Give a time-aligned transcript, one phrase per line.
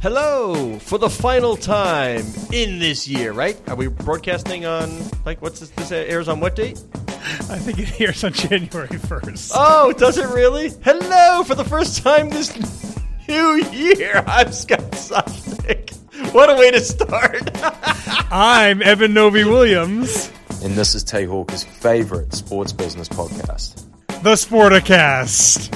[0.00, 3.56] Hello for the final time in this year, right?
[3.68, 4.90] Are we broadcasting on
[5.24, 5.70] like what's this?
[5.70, 6.82] This airs on what date?
[7.08, 9.52] I think it airs on January first.
[9.54, 10.70] Oh, does it really?
[10.84, 12.56] Hello for the first time this
[13.28, 14.24] new year.
[14.26, 15.90] I'm Scott Soshnick.
[16.34, 17.50] What a way to start!
[18.32, 20.32] I'm Eben Novy-Williams,
[20.64, 23.84] And this is Tay Hawker's favorite sports business podcast.
[24.22, 25.68] the Sporticast.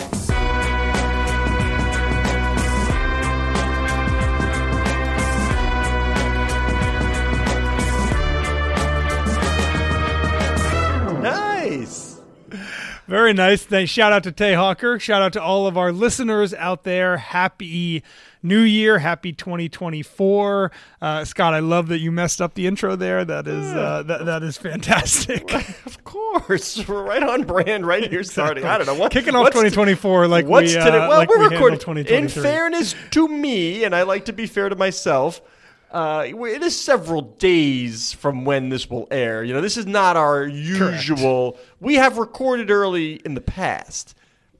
[13.16, 13.64] Very nice.
[13.64, 13.90] Thanks.
[13.90, 14.98] Shout out to Tay Hawker.
[14.98, 17.16] Shout out to all of our listeners out there.
[17.16, 18.02] Happy
[18.42, 18.98] New Year.
[18.98, 20.70] Happy 2024.
[21.00, 23.24] Uh, Scott, I love that you messed up the intro there.
[23.24, 25.50] That is uh, that, that is fantastic.
[25.86, 27.86] Of course, we're right on brand.
[27.86, 28.64] Right here, starting.
[28.64, 30.98] I don't know what Kicking off what's 2024 like What's we, uh, today?
[30.98, 32.06] Well, like we're we recording.
[32.06, 35.40] In fairness to me, and I like to be fair to myself,
[35.90, 39.44] uh, it is several days from when this will air.
[39.44, 41.58] You know, this is not our usual.
[41.80, 44.14] We have recorded early in the past.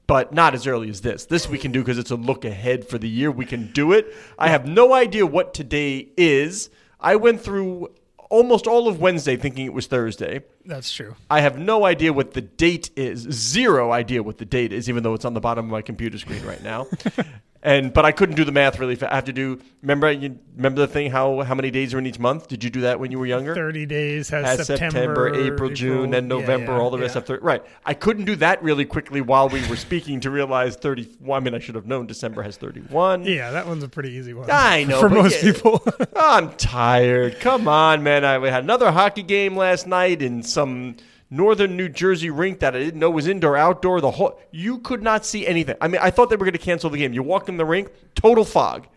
[0.07, 1.25] But not as early as this.
[1.25, 3.29] This we can do because it's a look ahead for the year.
[3.29, 4.15] We can do it.
[4.39, 6.69] I have no idea what today is.
[6.97, 7.89] I went through
[8.29, 10.43] almost all of Wednesday thinking it was Thursday.
[10.65, 11.15] That's true.
[11.29, 13.19] I have no idea what the date is.
[13.19, 16.17] Zero idea what the date is, even though it's on the bottom of my computer
[16.17, 16.87] screen right now.
[17.63, 18.97] and but I couldn't do the math really.
[19.01, 19.59] I have to do.
[19.81, 22.47] Remember, you remember the thing how how many days are in each month?
[22.47, 23.55] Did you do that when you were younger?
[23.55, 27.19] 30 days has, Has September, April, June, and November, yeah, all the rest yeah.
[27.19, 27.43] of 30.
[27.43, 27.63] Right.
[27.85, 31.17] I couldn't do that really quickly while we were speaking to realize 30.
[31.19, 33.23] Well, I mean, I should have known December has 31.
[33.23, 34.49] Yeah, that one's a pretty easy one.
[34.51, 35.51] I know, for most yeah.
[35.51, 35.83] people.
[36.15, 37.39] I'm tired.
[37.39, 38.23] Come on, man.
[38.23, 40.97] I we had another hockey game last night in some
[41.29, 44.01] northern New Jersey rink that I didn't know was indoor outdoor.
[44.01, 45.75] The whole you could not see anything.
[45.81, 47.13] I mean, I thought they were going to cancel the game.
[47.13, 48.87] You walk in the rink, total fog,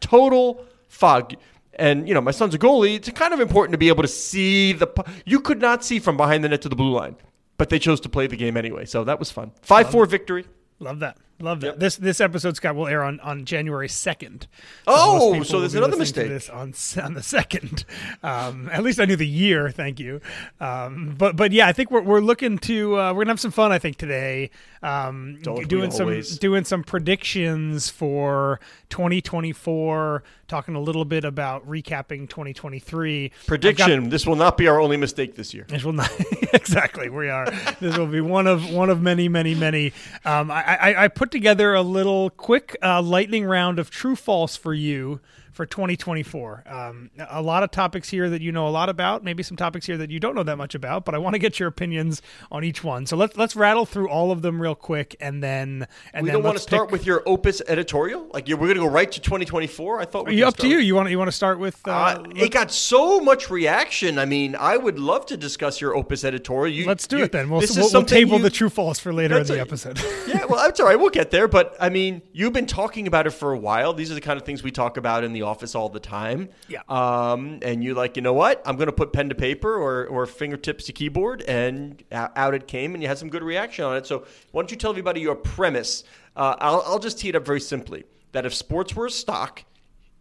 [0.00, 1.34] total fog.
[1.74, 2.96] And you know, my son's a goalie.
[2.96, 4.88] It's kind of important to be able to see the.
[5.24, 7.16] You could not see from behind the net to the blue line,
[7.58, 8.86] but they chose to play the game anyway.
[8.86, 9.52] So that was fun.
[9.62, 10.46] Five four victory.
[10.78, 11.18] Love that.
[11.38, 11.78] Love that.
[11.78, 14.46] This this episode, Scott, will air on, on January second.
[14.86, 16.28] Oh, so there's another mistake.
[16.28, 17.84] This on on the second.
[18.22, 19.70] Um, at least I knew the year.
[19.70, 20.20] Thank you.
[20.60, 23.50] Um, but but yeah, I think we're we're looking to uh, we're gonna have some
[23.50, 23.70] fun.
[23.70, 24.50] I think today.
[24.82, 26.38] Um, doing some always?
[26.38, 30.22] doing some predictions for 2024.
[30.48, 33.24] Talking a little bit about recapping 2023.
[33.24, 35.64] I've got- Prediction: This will not be our only mistake this year.
[35.68, 36.08] this will not
[36.52, 37.08] exactly.
[37.08, 37.50] We are.
[37.80, 39.92] This will be one of one of many, many, many.
[40.24, 44.56] Um, I, I, I put together a little quick uh, lightning round of true false
[44.56, 45.20] for you
[45.56, 46.64] for 2024.
[46.66, 49.24] Um, a lot of topics here that you know a lot about.
[49.24, 51.04] Maybe some topics here that you don't know that much about.
[51.06, 52.20] But I want to get your opinions
[52.52, 53.06] on each one.
[53.06, 56.34] So let's let's rattle through all of them real quick, and then and we then
[56.36, 58.28] don't want to start pick- with your opus editorial.
[58.32, 60.00] Like we're going to go right to 2024.
[60.00, 60.78] I thought we up to you.
[60.78, 61.80] You want you want to start with?
[61.86, 64.18] Uh, Uh, it got so much reaction.
[64.18, 66.74] I mean, I would love to discuss your opus editorial.
[66.74, 67.48] You, let's do you- it then.
[67.48, 69.98] We'll, we'll, we'll table you- the true false for later in the a- episode.
[70.28, 70.98] yeah, well, that's all right.
[70.98, 71.48] We'll get there.
[71.48, 73.94] But I mean, you've been talking about it for a while.
[73.94, 76.48] These are the kind of things we talk about in the office all the time.
[76.68, 76.80] Yeah.
[76.88, 78.62] Um, and you like, you know what?
[78.66, 82.66] I'm going to put pen to paper or, or fingertips to keyboard, and out it
[82.66, 84.06] came, and you had some good reaction on it.
[84.06, 86.04] So why don't you tell everybody your premise?
[86.34, 89.64] Uh, I'll, I'll just tee it up very simply: that if sports were a stock,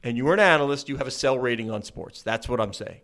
[0.03, 2.21] and you were an analyst, you have a sell rating on sports.
[2.21, 3.01] That's what I'm saying.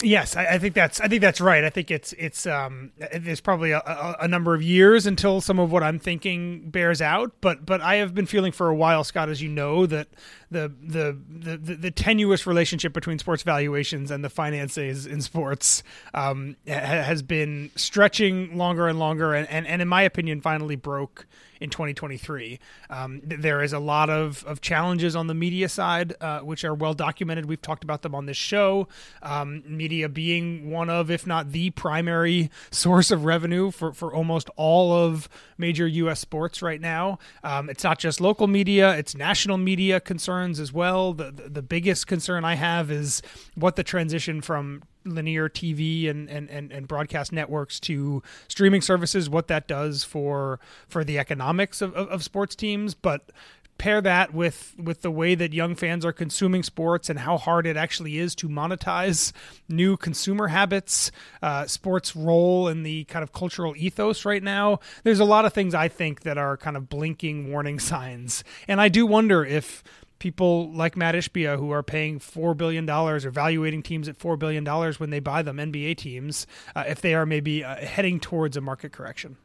[0.00, 1.64] Yes, I, I think that's I think that's right.
[1.64, 5.58] I think it's it's um there's probably a, a, a number of years until some
[5.58, 7.32] of what I'm thinking bears out.
[7.40, 10.06] But but I have been feeling for a while, Scott, as you know, that
[10.52, 15.82] the the the, the, the tenuous relationship between sports valuations and the finances in sports
[16.14, 20.76] um, ha- has been stretching longer and longer, and, and, and in my opinion, finally
[20.76, 21.26] broke
[21.60, 22.58] in 2023.
[22.90, 26.64] Um, th- there is a lot of, of challenges on the media side, uh, which
[26.64, 27.46] are well documented.
[27.46, 28.88] We've talked about them on this show.
[29.22, 34.50] Um, media being one of, if not the primary source of revenue for, for almost
[34.56, 36.20] all of major U.S.
[36.20, 37.18] sports right now.
[37.42, 41.12] Um, it's not just local media, it's national media concerns as well.
[41.12, 43.22] The, the, the biggest concern I have is
[43.54, 49.30] what the transition from linear TV and, and, and, and, broadcast networks to streaming services,
[49.30, 52.94] what that does for for the economics of, of, of sports teams.
[52.94, 53.30] But
[53.78, 57.66] pair that with with the way that young fans are consuming sports and how hard
[57.66, 59.32] it actually is to monetize
[59.68, 61.10] new consumer habits,
[61.42, 64.80] uh, sports role in the kind of cultural ethos right now.
[65.04, 68.80] There's a lot of things I think that are kind of blinking warning signs, and
[68.80, 69.82] I do wonder if
[70.18, 74.36] people like Matt Ishbia who are paying four billion dollars or valuating teams at four
[74.36, 78.20] billion dollars when they buy them NBA teams, uh, if they are maybe uh, heading
[78.20, 79.36] towards a market correction.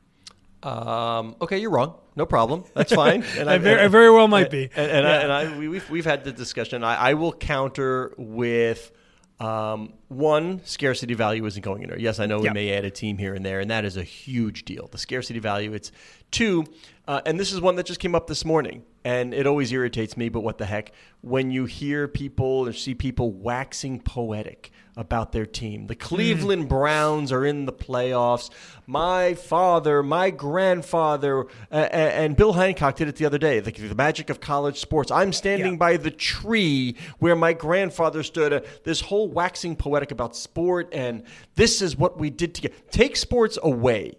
[0.64, 1.96] Um, okay, you're wrong.
[2.16, 2.64] No problem.
[2.74, 3.24] That's fine.
[3.38, 4.70] And I, very, and, very, well might be.
[4.76, 5.12] And, and, yeah.
[5.12, 6.84] I, and I, we, have we've had the discussion.
[6.84, 8.92] I, I will counter with
[9.40, 12.00] um, one, scarcity value isn't going anywhere.
[12.00, 12.54] Yes, I know we yep.
[12.54, 14.88] may add a team here and there, and that is a huge deal.
[14.88, 15.74] The scarcity value.
[15.74, 15.92] It's
[16.32, 16.66] two,
[17.08, 20.16] uh, and this is one that just came up this morning, and it always irritates
[20.16, 20.30] me.
[20.30, 20.94] But what the heck?
[21.22, 25.88] When you hear people or see people waxing poetic about their team.
[25.88, 26.70] The Cleveland mm.
[26.70, 28.50] Browns are in the playoffs.
[28.86, 33.60] My father, my grandfather, uh, and Bill Hancock did it the other day.
[33.60, 35.12] The, the magic of college sports.
[35.12, 35.78] I'm standing yeah.
[35.78, 38.54] by the tree where my grandfather stood.
[38.54, 41.24] Uh, this whole waxing poetic about sport, and
[41.56, 42.76] this is what we did together.
[42.92, 44.14] Take sports away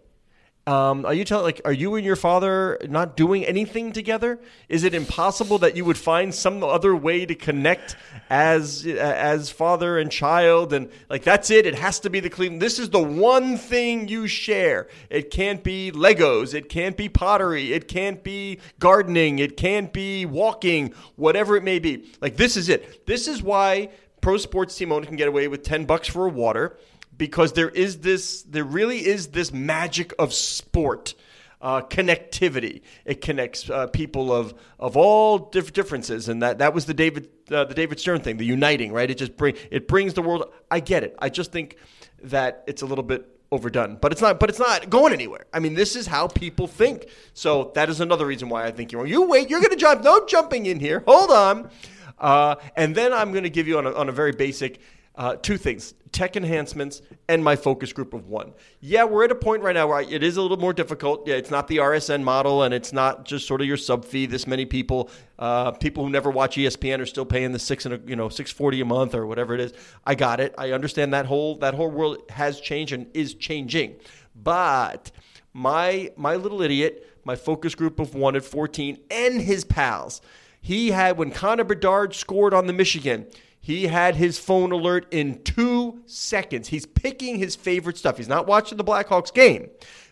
[0.66, 4.40] um, are you telling like are you and your father not doing anything together?
[4.70, 7.96] Is it impossible that you would find some other way to connect
[8.30, 11.66] as as father and child and like that's it?
[11.66, 12.62] It has to be the Cleveland.
[12.62, 14.88] This is the one thing you share.
[15.10, 16.54] It can't be Legos.
[16.54, 17.74] It can't be pottery.
[17.74, 19.40] It can't be gardening.
[19.40, 20.94] It can't be walking.
[21.16, 22.10] Whatever it may be.
[22.22, 23.04] Like this is it.
[23.06, 23.90] This is why
[24.22, 26.78] pro sports team owner can get away with ten bucks for a water
[27.16, 31.14] because there is this, there really is this magic of sport.
[31.62, 32.82] Uh, connectivity.
[33.06, 37.30] It connects uh, people of of all diff- differences, and that, that was the David
[37.50, 39.10] uh, the David Stern thing, the uniting, right?
[39.10, 40.52] It just bring it brings the world.
[40.70, 41.16] I get it.
[41.20, 41.78] I just think
[42.24, 44.40] that it's a little bit overdone, but it's not.
[44.40, 45.46] But it's not going anywhere.
[45.54, 47.08] I mean, this is how people think.
[47.32, 49.06] So that is another reason why I think you're.
[49.06, 49.48] You wait.
[49.48, 50.02] You're going to jump.
[50.02, 51.02] No jumping in here.
[51.06, 51.70] Hold on.
[52.18, 54.80] Uh, and then I'm going to give you on a, on a very basic
[55.16, 58.52] uh, two things tech enhancements and my focus group of one.
[58.80, 61.26] Yeah, we're at a point right now where it is a little more difficult.
[61.26, 64.26] Yeah, it's not the RSN model and it's not just sort of your sub fee.
[64.26, 67.94] This many people, uh, people who never watch ESPN are still paying the six and
[67.94, 69.74] a, you know six forty a month or whatever it is.
[70.06, 70.54] I got it.
[70.56, 73.96] I understand that whole that whole world has changed and is changing.
[74.36, 75.10] But
[75.52, 80.22] my my little idiot, my focus group of one at fourteen, and his pals.
[80.60, 83.26] He had when Connor Bedard scored on the Michigan.
[83.64, 86.68] He had his phone alert in two seconds.
[86.68, 88.18] He's picking his favorite stuff.
[88.18, 89.70] He's not watching the Blackhawks game,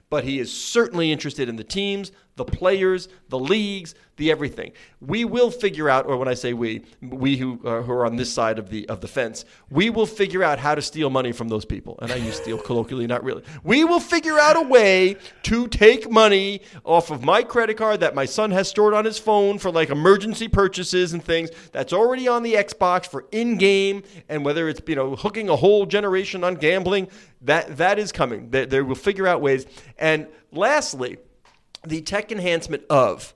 [0.08, 4.72] but he is certainly interested in the teams, the players, the leagues, the everything.
[5.00, 8.16] We will figure out, or when I say we, we who, uh, who are on
[8.16, 11.32] this side of the of the fence, we will figure out how to steal money
[11.32, 11.98] from those people.
[12.00, 13.42] And I use steal colloquially, not really.
[13.64, 18.14] We will figure out a way to take money off of my credit card that
[18.14, 21.50] my son has stored on his phone for like emergency purchases and things.
[21.72, 25.56] That's already on the Xbox for in game, and whether it's you know hooking a
[25.56, 27.08] whole generation on gambling,
[27.42, 28.50] that that is coming.
[28.50, 29.66] They, they will figure out ways.
[29.98, 31.18] And lastly
[31.86, 33.34] the tech enhancement of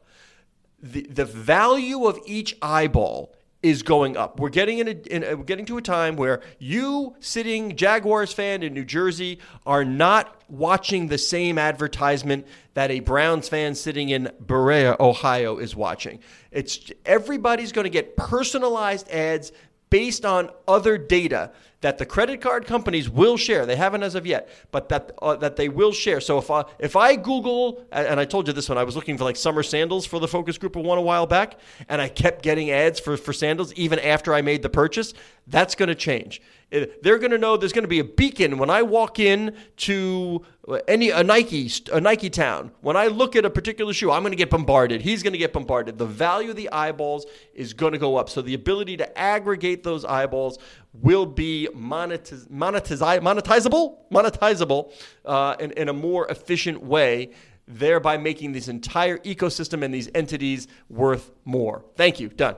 [0.82, 4.38] the, the value of each eyeball is going up.
[4.38, 8.32] We're getting in, a, in a, we're getting to a time where you sitting Jaguars
[8.32, 14.10] fan in New Jersey are not watching the same advertisement that a Browns fan sitting
[14.10, 16.20] in Berea, Ohio is watching.
[16.52, 19.50] It's everybody's going to get personalized ads
[19.90, 23.66] based on other data that the credit card companies will share.
[23.66, 26.20] They haven't as of yet, but that uh, that they will share.
[26.20, 29.16] So if I if I Google and I told you this one, I was looking
[29.16, 32.08] for like summer sandals for the focus group of one a while back, and I
[32.08, 35.14] kept getting ads for for sandals even after I made the purchase,
[35.46, 36.40] that's going to change.
[36.70, 40.44] They're going to know there's going to be a beacon when I walk in to
[40.88, 42.72] any a Nike a Nike town.
[42.80, 45.00] When I look at a particular shoe, I'm going to get bombarded.
[45.00, 45.96] He's going to get bombarded.
[45.96, 48.28] The value of the eyeballs is going to go up.
[48.28, 50.58] So the ability to aggregate those eyeballs
[50.92, 54.92] will be monetiz- monetiz- monetizable, monetizable
[55.24, 57.30] uh, in, in a more efficient way,
[57.68, 61.84] thereby making this entire ecosystem and these entities worth more.
[61.94, 62.28] Thank you.
[62.28, 62.56] Done.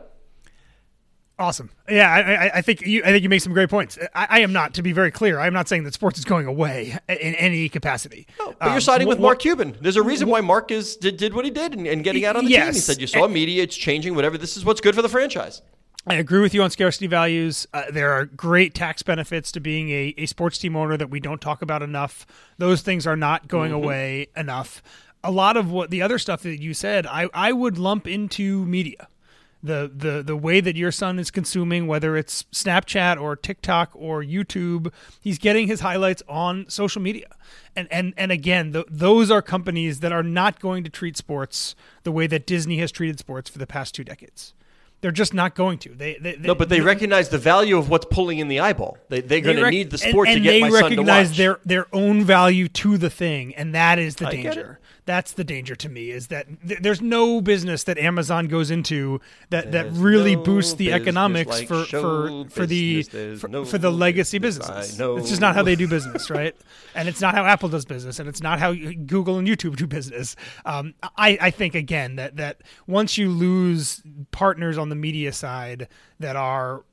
[1.38, 1.70] Awesome.
[1.88, 3.00] Yeah, I, I, I think you.
[3.04, 3.96] I think you make some great points.
[4.12, 6.24] I, I am not, to be very clear, I am not saying that sports is
[6.24, 8.26] going away in any capacity.
[8.38, 9.76] But you're Um, siding with Mark Cuban.
[9.80, 12.34] There's a reason why Mark is did, did what he did and, and getting out
[12.34, 12.66] on the team.
[12.66, 14.36] He said you saw media, it's changing, whatever.
[14.36, 15.62] This is what's good for the franchise.
[16.08, 17.68] I agree with you on scarcity values.
[17.72, 21.20] Uh, there are great tax benefits to being a, a sports team owner that we
[21.20, 22.26] don't talk about enough.
[22.56, 24.82] Those things are not going away enough.
[25.22, 28.64] A lot of what the other stuff that you said, I, I would lump into
[28.64, 29.06] media.
[29.60, 34.22] The, the the way that your son is consuming, whether it's Snapchat or TikTok or
[34.22, 37.26] YouTube, he's getting his highlights on social media,
[37.74, 41.74] and and and again, th those are companies that are not going to treat sports
[42.04, 44.54] the way that Disney has treated sports for the past two decades.
[45.00, 45.90] They're just not going to.
[45.94, 48.98] They, they, No, but they recognize the value of what's pulling in the eyeball.
[49.08, 50.70] They, they're they going to rec- need the and- sport and, to get they my
[50.70, 50.88] son to watch.
[50.88, 54.80] They recognize their their own value to the thing, and that is the I danger.
[55.08, 59.20] That's the danger to me is that th- there's no business that Amazon goes into
[59.48, 63.02] that, that really no boosts the economics like for for for the
[63.38, 64.98] for, no for the legacy business businesses.
[65.16, 66.54] It's just not how they do business, right?
[66.94, 69.86] and it's not how Apple does business, and it's not how Google and YouTube do
[69.86, 70.36] business.
[70.64, 75.88] Um, I I think again that that once you lose partners on the media side
[76.18, 76.84] that are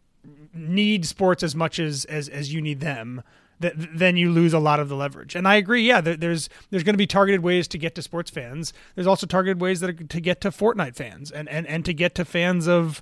[0.54, 3.22] need sports as much as as, as you need them
[3.60, 6.50] that then you lose a lot of the leverage and i agree yeah there, there's
[6.72, 9.80] there's going to be targeted ways to get to sports fans there's also targeted ways
[9.80, 13.02] that are to get to fortnite fans and and, and to get to fans of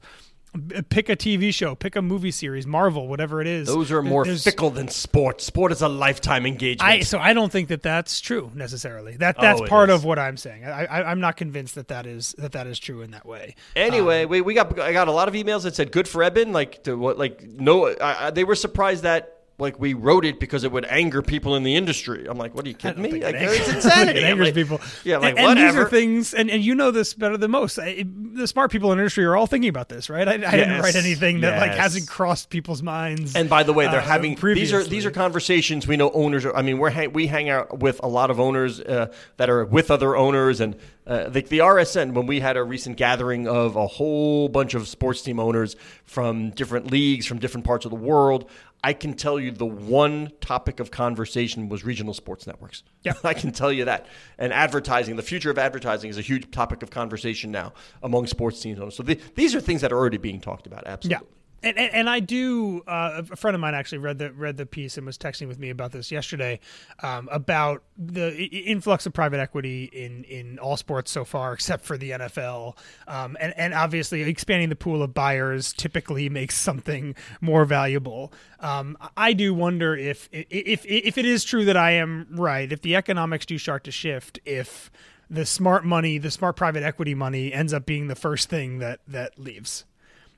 [0.89, 4.23] pick a tv show pick a movie series marvel whatever it is Those are more
[4.23, 5.41] There's- fickle than sport.
[5.41, 6.87] Sport is a lifetime engagement.
[6.87, 9.17] I, so I don't think that that's true necessarily.
[9.17, 9.95] That oh, that's Oh, part is.
[9.95, 10.63] of what I'm saying.
[10.65, 13.55] I, I I'm not convinced that that is that that is true in that way.
[13.75, 16.21] Anyway, um, we, we got I got a lot of emails that said good for
[16.23, 16.51] Eben.
[16.53, 20.39] Like to what like no, I, I, they were surprised that like we wrote it
[20.39, 22.25] because it would anger people in the industry.
[22.27, 23.11] I'm like, what are you kidding me?
[23.11, 24.19] Like, it it's insanity.
[24.21, 24.81] it angers like- people.
[25.03, 27.77] Yeah, like and, and these are things, and, and you know this better than most.
[27.77, 30.27] I, the smart people in the industry are all thinking about this, right?
[30.27, 33.35] I, I didn't write anything that like hasn't crossed people's minds.
[33.35, 36.45] And by the way, they're uh, having these are these are conversations we know owners.
[36.45, 39.49] Are, I mean, we're hang, we hang out with a lot of owners uh, that
[39.49, 43.47] are with other owners, and uh, the, the RSN when we had a recent gathering
[43.47, 47.91] of a whole bunch of sports team owners from different leagues from different parts of
[47.91, 48.49] the world.
[48.83, 52.83] I can tell you the one topic of conversation was regional sports networks.
[53.03, 53.13] Yeah.
[53.23, 54.07] I can tell you that.
[54.37, 58.59] And advertising, the future of advertising is a huge topic of conversation now among sports
[58.59, 58.95] teams.
[58.95, 60.85] So the, these are things that are already being talked about.
[61.03, 61.19] Yeah.
[61.63, 62.83] And, and, and I do.
[62.85, 65.57] Uh, a friend of mine actually read the read the piece and was texting with
[65.57, 66.59] me about this yesterday,
[67.01, 71.97] um, about the influx of private equity in, in all sports so far, except for
[71.97, 72.77] the NFL,
[73.07, 78.33] um, and and obviously expanding the pool of buyers typically makes something more valuable.
[78.59, 82.81] Um, I do wonder if if if it is true that I am right, if
[82.81, 84.91] the economics do start to shift, if
[85.29, 88.99] the smart money, the smart private equity money, ends up being the first thing that
[89.07, 89.85] that leaves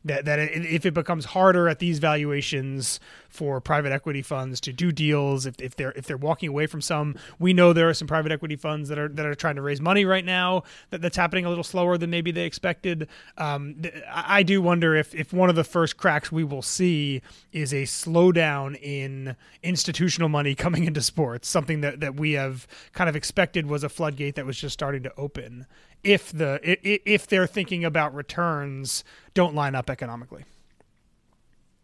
[0.06, 4.92] that that if it becomes harder at these valuations for private equity funds to do
[4.92, 8.08] deals, if, if they're if they're walking away from some, we know there are some
[8.08, 10.64] private equity funds that are that are trying to raise money right now.
[10.92, 13.08] That that's happening a little slower than maybe they expected.
[13.38, 13.82] Um,
[14.14, 17.22] I do wonder if if one of the first cracks we will see
[17.52, 23.10] is a slowdown in institutional money coming into sports, something that that we have kind
[23.10, 25.66] of expected was a floodgate that was just starting to open
[26.04, 30.44] if the if they're thinking about returns don't line up economically.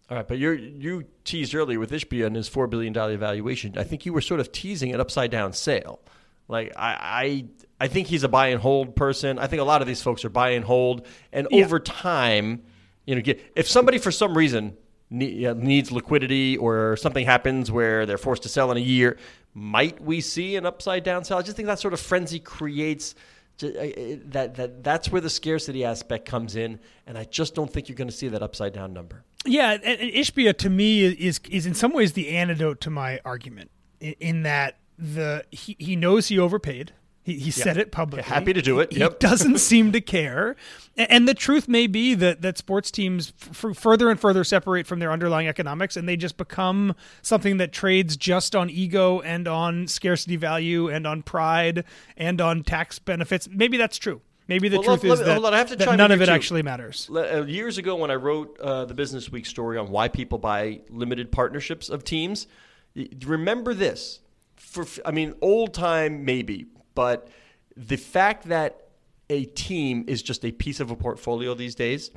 [0.10, 3.77] All right, but you you teased earlier with Ishbia and his four billion dollar valuation.
[3.77, 6.00] I think you were sort of teasing an upside down sale.
[6.50, 7.46] Like I,
[7.80, 9.39] I I think he's a buy and hold person.
[9.39, 11.63] I think a lot of these folks are buy and hold, and Yeah.
[11.63, 12.63] over time,
[13.06, 14.75] you know, get, if somebody for some reason
[15.10, 19.18] needs liquidity or something happens where they're forced to sell in a year,
[19.53, 21.38] might we see an upside down sale?
[21.38, 23.15] I just think that sort of frenzy creates
[23.63, 27.72] Uh, uh, that that that's where the scarcity aspect comes in, and I just don't
[27.72, 29.24] think you're going to see that upside down number.
[29.46, 33.20] Yeah, and, and Ishbia to me is is in some ways the antidote to my
[33.25, 36.94] argument in, in that the he, he knows he overpaid.
[37.24, 38.28] He, he said it publicly.
[38.28, 38.92] Happy to do it.
[38.94, 39.20] He Yep.
[39.20, 40.56] doesn't seem to care.
[40.98, 44.98] And the truth may be that, that sports teams f- further and further separate from
[45.00, 49.88] their underlying economics and they just become something that trades just on ego and on
[49.88, 51.84] scarcity value and on pride
[52.18, 53.48] and on tax benefits.
[53.51, 54.22] Maybe that's true.
[54.48, 56.12] Maybe the Well, truth let- is let- that, hold on, I have to that none
[56.12, 56.32] of it too.
[56.32, 57.08] actually matters.
[57.13, 60.82] Uh, years ago when I wrote uh, the Business Week story on why people buy
[60.90, 62.48] limited partnerships of teams,
[63.25, 64.20] remember this.
[64.56, 66.66] For I mean, old time maybe,
[67.01, 67.27] but
[67.75, 68.89] the fact that
[69.27, 72.12] a team is just a piece of a portfolio these days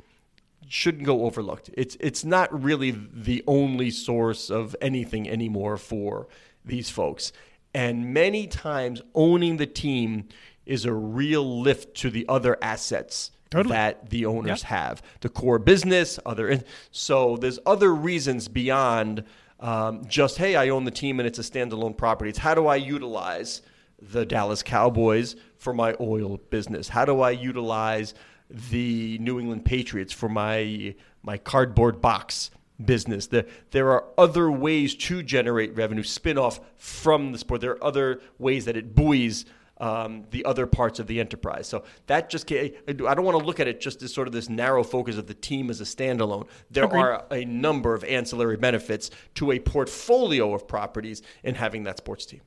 [0.67, 1.71] shouldn't go overlooked.
[1.73, 6.27] It's it's not really the only source of anything anymore for
[6.63, 7.31] these folks.
[7.73, 10.27] And many times owning the team
[10.67, 13.73] is a real lift to the other assets Totally.
[13.73, 19.23] that the owners have the core business other and so there's other reasons beyond
[19.59, 22.67] um, just hey i own the team and it's a standalone property it's how do
[22.67, 23.61] i utilize
[24.01, 28.13] the dallas cowboys for my oil business how do i utilize
[28.49, 32.51] the new england patriots for my my cardboard box
[32.83, 37.71] business there, there are other ways to generate revenue spin off from the sport there
[37.71, 39.45] are other ways that it buoys
[39.77, 41.67] um, the other parts of the enterprise.
[41.67, 44.49] So that just I don't want to look at it just as sort of this
[44.49, 46.47] narrow focus of the team as a standalone.
[46.71, 51.97] There are a number of ancillary benefits to a portfolio of properties in having that
[51.97, 52.41] sports team.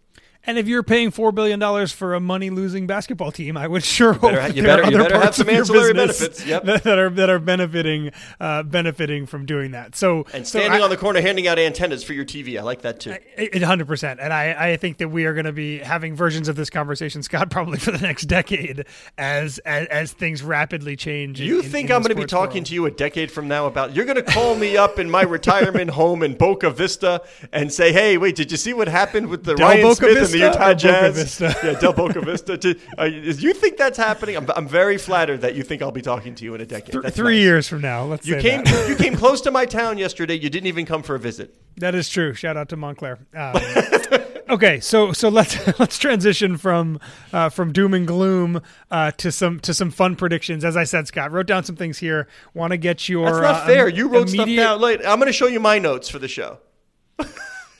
[0.48, 3.84] And if you're paying four billion dollars for a money losing basketball team, I would
[3.98, 5.92] sure hope better ha- you there better- are you other parts some of your ancillary
[5.92, 6.64] business benefits, yep.
[6.64, 9.94] that, that are that are benefiting uh, benefiting from doing that.
[9.94, 12.62] So And so standing I- on the corner handing out antennas for your TV, I
[12.62, 13.14] like that too.
[13.62, 16.56] Hundred percent, and I, I think that we are going to be having versions of
[16.56, 18.86] this conversation, Scott, probably for the next decade,
[19.18, 21.42] as as, as things rapidly change.
[21.42, 22.66] You in- think in I'm going to be talking world.
[22.68, 25.22] to you a decade from now about you're going to call me up in my
[25.24, 29.44] retirement home in Boca Vista and say, "Hey, wait, did you see what happened with
[29.44, 32.56] the Del Ryan Boca Smith and Vista the Utah Jazz?" Yeah, Del Boca Vista.
[32.58, 34.36] To, uh, you think that's happening?
[34.36, 37.00] I'm, I'm very flattered that you think I'll be talking to you in a decade.
[37.00, 37.42] Th- three nice.
[37.42, 38.04] years from now?
[38.04, 40.34] Let's You say came you came close to my town yesterday.
[40.34, 41.54] You didn't even come for a visit.
[41.76, 42.34] That is true.
[42.34, 43.18] Shout out to Montclair.
[43.34, 43.56] Um,
[44.50, 46.98] okay, so so let's let's transition from
[47.32, 50.64] uh, from doom and gloom uh, to some to some fun predictions.
[50.64, 52.26] As I said, Scott wrote down some things here.
[52.54, 53.88] Want to get your That's not uh, fair.
[53.88, 54.80] im- You wrote stuff down.
[54.80, 55.00] Late.
[55.06, 56.58] I'm going to show you my notes for the show.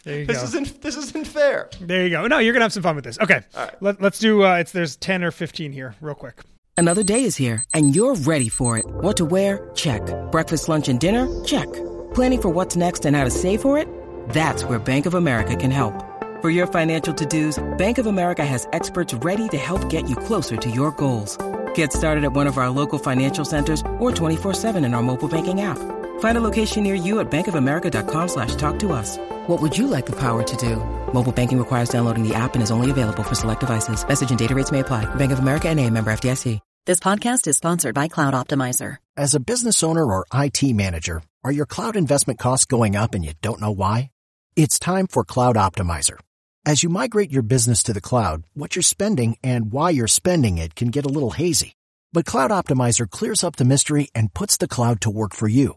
[0.09, 0.45] There you This go.
[0.45, 1.69] isn't this isn't fair.
[1.83, 2.27] There you go.
[2.27, 3.19] No, you're gonna have some fun with this.
[3.21, 3.43] Okay,
[3.81, 4.43] Let, let's do.
[4.43, 6.41] Uh, it's there's ten or fifteen here, real quick.
[6.79, 8.87] Another day is here, and you're ready for it.
[8.87, 9.71] What to wear?
[9.75, 10.01] Check.
[10.33, 11.27] Breakfast, lunch, and dinner?
[11.45, 11.67] Check.
[12.15, 13.87] Planning for what's next and how to save for it?
[14.31, 15.93] That's where Bank of America can help.
[16.41, 20.57] For your financial to-dos, Bank of America has experts ready to help get you closer
[20.57, 21.37] to your goals.
[21.75, 25.61] Get started at one of our local financial centers or 24-7 in our mobile banking
[25.63, 25.79] app.
[26.19, 29.19] Find a location near you at bankofamerica.com slash talk to us.
[29.49, 30.77] What would you like the power to do?
[31.13, 34.07] Mobile banking requires downloading the app and is only available for select devices.
[34.07, 35.13] Message and data rates may apply.
[35.17, 36.61] Bank of America and a member FDIC.
[36.87, 38.97] This podcast is sponsored by Cloud Optimizer.
[39.15, 43.23] As a business owner or IT manager, are your cloud investment costs going up and
[43.23, 44.11] you don't know why?
[44.57, 46.19] It's time for Cloud Optimizer.
[46.65, 50.57] As you migrate your business to the cloud, what you're spending and why you're spending
[50.57, 51.75] it can get a little hazy.
[52.15, 55.77] But Cloud Optimizer clears up the mystery and puts the cloud to work for you.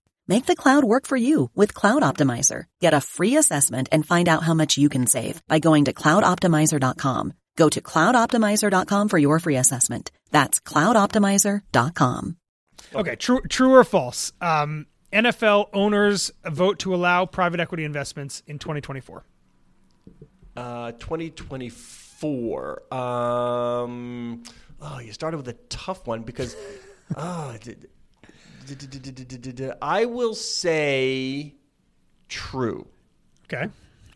[0.27, 2.65] Make the cloud work for you with Cloud Optimizer.
[2.79, 5.93] Get a free assessment and find out how much you can save by going to
[5.93, 7.33] cloudoptimizer.com.
[7.55, 10.11] Go to cloudoptimizer.com for your free assessment.
[10.29, 12.37] That's cloudoptimizer.com.
[12.93, 14.31] Okay, true, true or false?
[14.39, 19.23] Um, NFL owners vote to allow private equity investments in 2024.
[20.55, 22.93] Uh, 2024.
[22.93, 24.43] Um,
[24.81, 26.55] oh, you started with a tough one because.
[27.17, 27.53] Oh,
[29.81, 31.55] I will say
[32.29, 32.87] true.
[33.45, 33.67] Okay,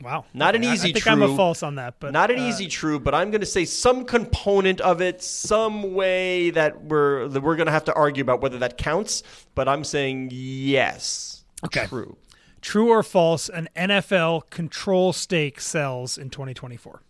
[0.01, 1.11] wow, Not an Okay, I- easy I think true.
[1.11, 3.45] I'm a false on that, but not an uh, easy true, but I'm going to
[3.47, 7.93] say some component of it, some way that we're that we're going to have to
[7.93, 9.23] argue about whether that counts.
[9.55, 11.85] But I'm saying yes, Okay.
[11.87, 12.15] true.
[12.61, 13.47] True or false?
[13.49, 17.01] An NFL control stake sells in 2024.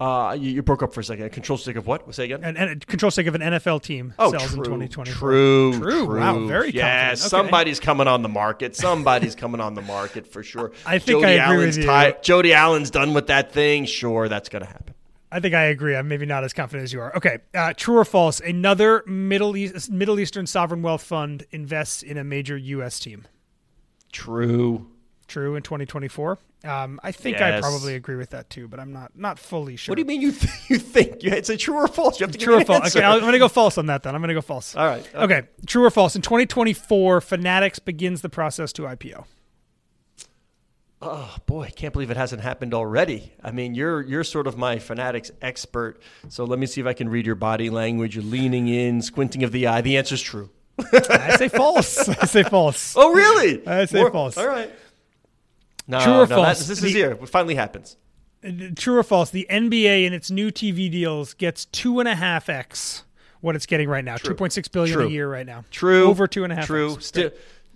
[0.00, 1.26] Uh, you, you broke up for a second.
[1.26, 2.14] A control stick of what?
[2.14, 2.42] Say again.
[2.42, 5.28] An, an, a control stick of an NFL team Oh, sells true, in 2024.
[5.30, 6.18] True, True.
[6.18, 6.84] Wow, very confident.
[7.10, 7.16] Okay.
[7.16, 8.74] somebody's coming on the market.
[8.74, 10.72] Somebody's coming on the market for sure.
[10.86, 12.14] I think Jody I agree with you.
[12.22, 13.84] Jody Allen's done with that thing.
[13.84, 14.94] Sure, that's going to happen.
[15.30, 15.94] I think I agree.
[15.94, 17.14] I'm maybe not as confident as you are.
[17.16, 18.40] Okay, uh, true or false?
[18.40, 22.98] Another Middle East, Middle Eastern sovereign wealth fund invests in a major U.S.
[22.98, 23.26] team.
[24.12, 24.88] True.
[25.28, 26.38] True in 2024.
[26.62, 29.92] Um, I think I probably agree with that too, but I'm not not fully sure.
[29.92, 31.24] What do you mean you th- you think?
[31.24, 32.20] It's a true or false.
[32.20, 32.84] You have to True or false?
[32.84, 32.98] answer.
[32.98, 34.14] Okay, I'm going to go false on that then.
[34.14, 34.76] I'm going to go false.
[34.76, 35.08] All right.
[35.14, 35.42] Okay.
[35.66, 36.16] True or false?
[36.16, 39.24] In 2024, Fanatics begins the process to IPO.
[41.02, 43.32] Oh boy, I can't believe it hasn't happened already.
[43.42, 46.02] I mean, you're you're sort of my fanatics expert.
[46.28, 48.16] So let me see if I can read your body language.
[48.16, 49.80] You're leaning in, squinting of the eye.
[49.80, 50.50] The answer's true.
[50.92, 52.06] I say false.
[52.08, 52.94] I say false.
[52.98, 53.66] Oh really?
[53.66, 54.36] I say false.
[54.36, 54.70] All right.
[55.90, 56.58] No, True or no, that- false?
[56.66, 57.12] this is The- here.
[57.12, 57.96] It finally happens.
[58.44, 59.30] Uh, True or false?
[59.30, 63.04] The NBA in its new TV deals gets two and a half x
[63.40, 64.16] what it's getting right now.
[64.16, 65.06] Two point six billion True.
[65.06, 65.64] a year right now.
[65.70, 66.04] True.
[66.08, 66.66] Over two and a half.
[66.66, 66.94] True.
[66.94, 67.06] X.
[67.06, 67.30] Still,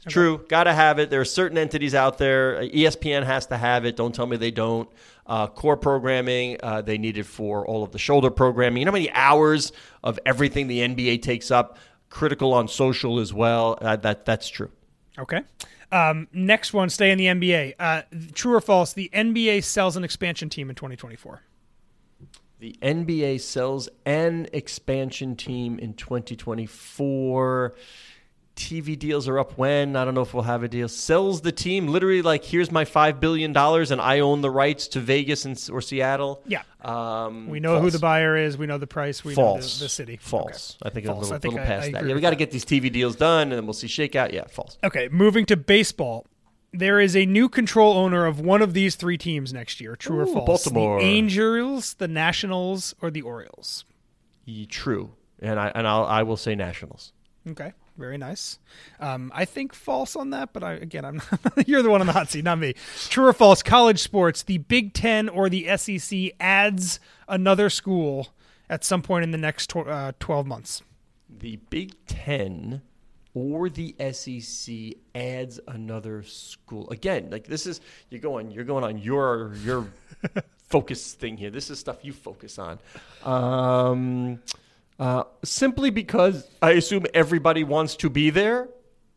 [0.07, 0.45] True.
[0.49, 1.09] Got to have it.
[1.09, 2.61] There are certain entities out there.
[2.63, 3.97] ESPN has to have it.
[3.97, 4.89] Don't tell me they don't.
[5.27, 8.81] Uh, core programming, uh, they need it for all of the shoulder programming.
[8.81, 9.73] You know how many hours
[10.03, 11.79] of everything the NBA takes up?
[12.11, 13.79] Critical on social as well.
[13.81, 14.71] Uh, that That's true.
[15.19, 15.41] Okay.
[15.95, 17.75] Um, next one, stay in the NBA.
[17.79, 18.03] Uh,
[18.33, 18.93] true or false?
[18.95, 21.43] The NBA sells an expansion team in 2024.
[22.59, 27.75] The NBA sells an expansion team in 2024.
[28.57, 29.97] TV deals are up when?
[29.97, 30.89] I don't know if we'll have a deal.
[30.89, 34.87] Sells the team literally like here's my five billion dollars and I own the rights
[34.89, 36.41] to Vegas and or Seattle.
[36.47, 36.63] Yeah.
[36.83, 38.57] Um, We know who the buyer is.
[38.57, 39.25] We know the price.
[39.25, 39.57] We false.
[39.57, 40.17] know the, the city.
[40.19, 40.77] False.
[40.83, 40.89] Okay.
[40.89, 41.17] I think False.
[41.17, 42.07] a little, I think little I- past I that.
[42.07, 44.33] Yeah, we got to get these TV deals done and then we'll see shakeout.
[44.33, 44.79] Yeah, false.
[44.85, 46.27] Okay, moving to baseball.
[46.73, 49.95] There is a new control owner of one of these three teams next year.
[49.95, 50.47] True or false?
[50.65, 50.99] Baltimore.
[50.99, 53.85] The Angels, the Nationals, or the Orioles?
[54.69, 55.13] True.
[55.41, 57.13] And I and I'll, I will say Nationals.
[57.49, 58.59] Okay, very nice.
[59.01, 62.07] Um, I think false on that, but I, again, I'm not, you're the one on
[62.07, 62.75] the hot seat, not me.
[63.09, 63.63] True or false?
[63.63, 68.29] College sports, the Big Ten or the SEC adds another school
[68.69, 70.83] at some point in the next tw- uh, twelve months.
[71.29, 72.83] the Big Ten
[73.35, 74.75] or the SEC
[75.15, 76.89] adds another school.
[76.91, 77.81] Again, like this is
[78.11, 79.87] you're going you're going on your your
[80.69, 81.51] focus thing here.
[81.51, 82.79] This is stuff you focus on.
[83.25, 84.41] Um,
[84.99, 88.69] uh, simply because I assume everybody wants to be there,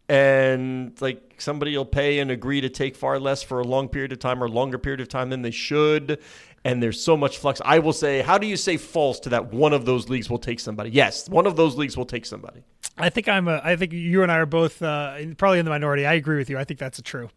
[0.10, 4.12] and like somebody will pay and agree to take far less for a long period
[4.12, 6.20] of time or longer period of time than they should.
[6.64, 7.62] And there's so much flux.
[7.64, 9.54] I will say, how do you say false to that?
[9.54, 10.90] One of those leagues will take somebody.
[10.90, 12.64] Yes, one of those leagues will take somebody.
[12.98, 13.62] I think I'm a.
[13.64, 16.06] I think you and I are both uh, probably in the minority.
[16.06, 16.58] I agree with you.
[16.58, 17.30] I think that's a true.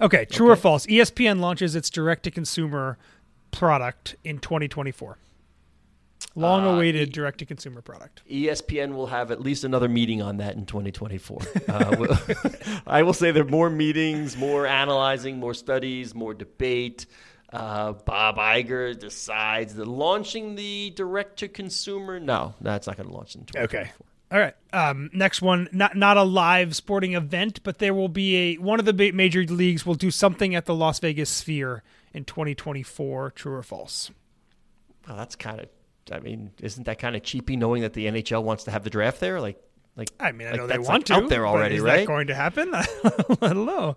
[0.00, 0.86] Okay, true or false?
[0.86, 2.98] ESPN launches its direct-to-consumer
[3.52, 5.18] product in 2024.
[6.36, 8.22] Long-awaited direct-to-consumer product.
[8.28, 11.38] E ESPN will have at least another meeting on that in 2024.
[11.68, 12.18] Uh, we'll-
[12.86, 17.06] I will say there are more meetings, more analyzing, more studies, more debate.
[17.52, 22.18] Uh, Bob Iger decides that launching the direct to consumer.
[22.18, 23.80] No, that's not going to launch in 2024.
[23.80, 23.92] Okay.
[24.32, 24.54] All right.
[24.72, 28.80] Um, next one, not not a live sporting event, but there will be a one
[28.80, 33.30] of the major leagues will do something at the Las Vegas Sphere in 2024.
[33.30, 34.10] True or false?
[35.06, 35.68] Well, that's kind of.
[36.12, 38.90] I mean, isn't that kind of cheapy knowing that the NHL wants to have the
[38.90, 39.40] draft there?
[39.40, 39.62] Like,
[39.96, 41.82] like I mean, I like know they that's, want like, to out there already, is
[41.82, 41.98] right?
[42.00, 42.70] that going to happen?
[42.74, 42.84] I
[43.40, 43.96] don't know.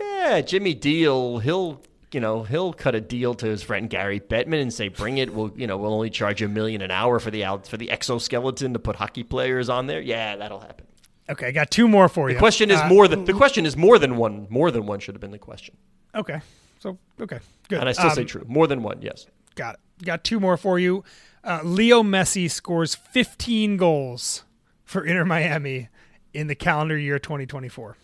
[0.00, 4.62] Yeah, Jimmy Dolan, he'll you know he'll cut a deal to his friend Gary Bettman
[4.62, 5.32] and say, "Bring it.
[5.34, 7.76] We'll you know we'll only charge you a million an hour for the out for
[7.76, 10.86] the exoskeleton to put hockey players on there." Yeah, that'll happen.
[11.28, 12.34] Okay, I got two more for you.
[12.36, 14.46] The question is Uh, more than the question is more than one.
[14.48, 15.76] More than one should have been the question,
[16.14, 16.40] Okay,
[16.78, 17.80] so okay, good.
[17.80, 18.44] and I still say Um, true.
[18.46, 19.26] More than one, yes.
[19.56, 20.04] Got it.
[20.04, 21.02] Got two more for you.
[21.42, 24.44] Uh, Leo Messi scores 15 goals
[24.84, 25.88] for Inter Miami
[26.32, 27.96] in the calendar year 2024.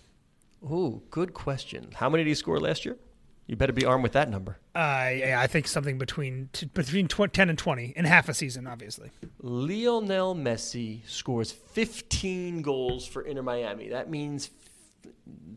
[0.65, 1.91] Ooh, good question.
[1.95, 2.97] How many did he score last year?
[3.47, 4.59] You better be armed with that number.
[4.75, 8.67] I I think something between t- between tw- 10 and 20 in half a season,
[8.67, 9.11] obviously.
[9.41, 13.89] Lionel Messi scores 15 goals for Inter Miami.
[13.89, 14.47] That means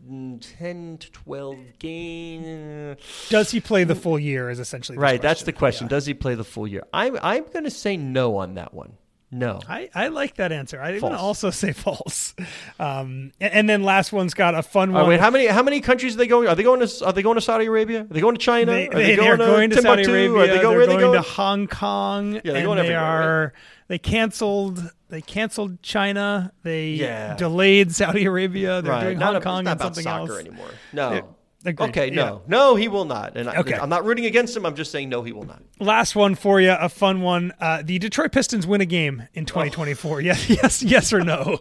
[0.08, 2.98] 10 to 12 games.
[3.30, 4.50] Does he play the full year?
[4.50, 5.88] Is essentially Right, that's the question.
[5.88, 5.88] question.
[5.88, 6.84] Does he play the full year?
[6.94, 8.94] I'm I'm going to say no on that one.
[9.32, 9.60] No.
[9.68, 10.80] I, I like that answer.
[10.80, 12.34] I'm going to also say false.
[12.80, 15.08] Um, and, and then last one's got a fun one.
[15.08, 16.48] wait, how many how many countries are they going?
[16.48, 18.02] Are they going to Are they going to Saudi Arabia?
[18.02, 18.72] Are they going to China?
[18.72, 20.36] They, are they, they are going to Saudi Timbuktu?
[20.36, 20.54] Arabia.
[20.54, 21.24] Are they go, they're are they going, going?
[21.24, 22.34] to Hong Kong.
[22.36, 23.54] Yeah, they're going they everywhere, are.
[23.88, 24.92] They canceled.
[25.10, 26.52] They canceled China.
[26.64, 27.36] They Yeah.
[27.36, 28.82] delayed Saudi Arabia.
[28.82, 29.04] They're right.
[29.04, 30.40] doing not Hong a- Kong and about something soccer else.
[30.42, 30.68] anymore.
[30.94, 31.28] No.
[31.68, 31.90] Agreed.
[31.90, 32.16] Okay, Yeah.
[32.16, 32.42] no.
[32.48, 33.36] No, he will not.
[33.36, 33.74] And Okay.
[33.74, 34.68] I, I'm not rooting against him.
[34.68, 35.64] I'm just saying no, he will not.
[35.80, 37.54] Last one for you, a fun one.
[37.60, 40.22] Uh, the Detroit Pistons win a game in 2024.
[40.26, 41.58] Yes, yes, yes, or no?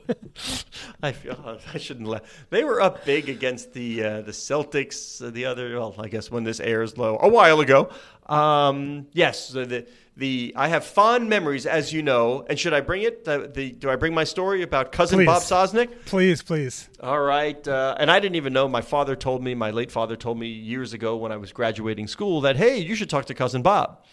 [1.02, 2.20] I feel oh, I shouldn't laugh.
[2.50, 5.26] They were up big against the uh, the Celtics.
[5.26, 7.88] Uh, the other, well, I guess when this airs low, a while ago.
[8.26, 12.44] Um, yes, the the I have fond memories, as you know.
[12.48, 13.24] And should I bring it?
[13.24, 15.26] The, the do I bring my story about cousin Please.
[15.26, 15.90] Bob Sosnick?
[16.06, 16.88] please, please.
[17.00, 17.66] All right.
[17.66, 18.68] Uh, and I didn't even know.
[18.68, 22.06] My father told me, my late father told me years ago when I was graduating
[22.06, 24.04] school that, hey, you should talk to cousin Bob.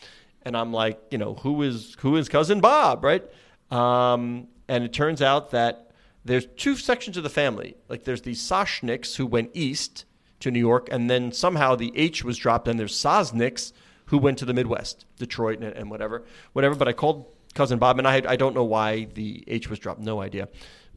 [0.44, 3.24] And I'm like, you know, who is who is cousin Bob, right?
[3.70, 5.92] Um, and it turns out that
[6.26, 7.76] there's two sections of the family.
[7.90, 10.06] Like there's the Soshniks who went east
[10.40, 13.72] to New York, and then somehow the H was dropped, and there's Sosniks
[14.12, 16.76] who went to the Midwest, Detroit and, and whatever, whatever.
[16.76, 20.02] But I called cousin Bob, and I I don't know why the H was dropped,
[20.02, 20.50] no idea.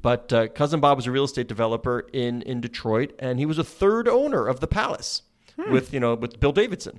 [0.02, 3.56] But uh, cousin Bob was a real estate developer in in Detroit, and he was
[3.56, 5.22] a third owner of the Palace
[5.70, 6.98] with you know with Bill Davidson.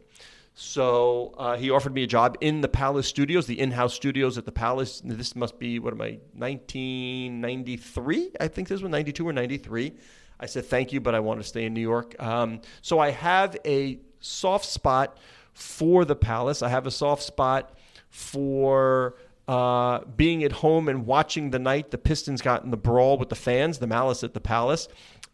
[0.57, 4.45] So uh, he offered me a job in the Palace Studios, the in-house studios at
[4.45, 5.01] the Palace.
[5.03, 8.31] This must be what am I, 1993?
[8.39, 9.91] I think this was 92 or 93.
[10.39, 12.15] I said thank you, but I want to stay in New York.
[12.23, 15.17] Um, so I have a soft spot
[15.55, 16.61] for the Palace.
[16.61, 17.73] I have a soft spot
[18.09, 19.15] for
[19.47, 23.29] uh, being at home and watching the night the Pistons got in the brawl with
[23.29, 24.87] the fans, the malice at the Palace.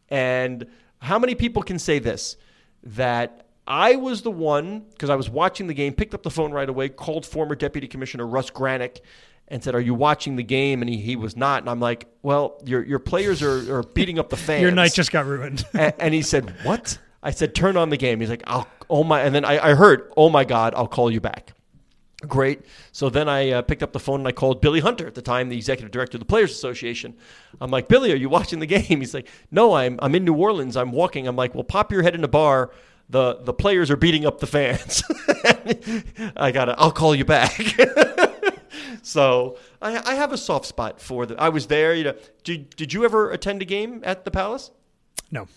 [0.10, 0.67] And
[0.99, 2.38] how many people can say this?
[2.84, 6.51] That I was the one, because I was watching the game, picked up the phone
[6.51, 9.01] right away, called former Deputy Commissioner Russ Granik
[9.47, 10.81] and said, Are you watching the game?
[10.81, 11.62] And he, he was not.
[11.62, 14.62] And I'm like, Well, your, your players are, are beating up the fans.
[14.63, 15.65] Your night just got ruined.
[15.73, 16.97] and, and he said, What?
[17.23, 18.19] I said, Turn on the game.
[18.19, 19.21] He's like, Oh, oh my.
[19.21, 21.53] And then I, I heard, Oh my God, I'll call you back.
[22.27, 22.62] Great.
[22.91, 25.23] So then I uh, picked up the phone and I called Billy Hunter at the
[25.23, 27.15] time, the executive director of the Players Association.
[27.60, 28.99] I'm like, Billy, are you watching the game?
[28.99, 30.77] He's like, No, I'm I'm in New Orleans.
[30.77, 31.27] I'm walking.
[31.27, 32.71] I'm like, Well, pop your head in a bar.
[33.10, 35.03] The the players are beating up the fans.
[36.38, 37.60] I got to I'll call you back.
[39.01, 41.36] so I, I have a soft spot for the.
[41.41, 41.93] I was there.
[41.93, 44.71] You know, did did you ever attend a game at the Palace?
[45.31, 45.47] No.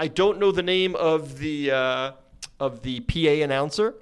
[0.00, 2.12] I don't know the name of the uh,
[2.58, 3.94] of the PA announcer,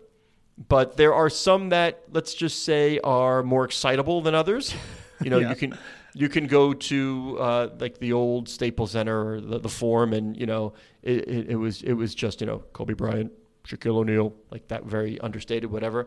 [0.69, 4.75] but there are some that let's just say are more excitable than others.
[5.21, 5.49] You know, Yeah.
[5.51, 5.79] you can
[6.15, 10.37] you can go to uh, like the old Staples Center or the, the Forum, and
[10.37, 13.33] you know, it, it, it was it was just you know Kobe Bryant,
[13.67, 16.07] Shaquille O'Neal, like that very understated whatever.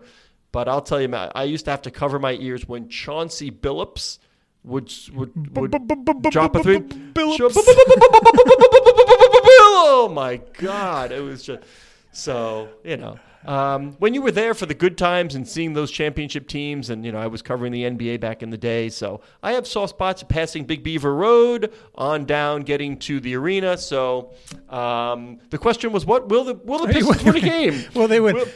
[0.54, 3.52] But I'll tell you, Matt, I used to have to cover my ears when Chauncey
[3.52, 4.20] Billups
[4.64, 5.72] would would, would
[6.32, 6.78] drop a three.
[9.84, 11.12] Oh my God!
[11.12, 11.64] It was just
[12.12, 13.18] so you know.
[13.46, 17.04] Um, when you were there for the good times and seeing those championship teams, and
[17.04, 19.90] you know, I was covering the NBA back in the day, so I have soft
[19.92, 23.80] spots passing Big Beaver Road on down, getting to the arena.
[23.80, 24.34] So
[24.70, 27.84] um, the question was, what will the will the Pistons win a game?
[27.96, 28.36] Well, they would.
[28.36, 28.48] Will-